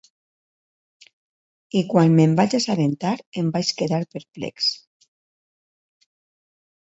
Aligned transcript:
I 1.81 1.81
quan 1.91 2.15
me'n 2.19 2.33
vaig 2.39 2.55
assabentar, 2.59 3.13
em 3.41 3.51
vaig 3.57 3.71
quedar 3.81 4.01
perplex. 4.15 4.71